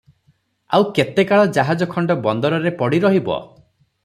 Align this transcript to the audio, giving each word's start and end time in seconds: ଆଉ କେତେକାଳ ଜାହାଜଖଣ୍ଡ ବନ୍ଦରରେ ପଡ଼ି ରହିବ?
ଆଉ 0.77 0.87
କେତେକାଳ 0.99 1.43
ଜାହାଜଖଣ୍ଡ 1.59 2.17
ବନ୍ଦରରେ 2.25 2.73
ପଡ଼ି 2.81 3.05
ରହିବ? 3.05 3.41